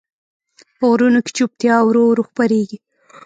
[0.77, 2.77] په غرونو کې چوپتیا ورو ورو خپرېږي.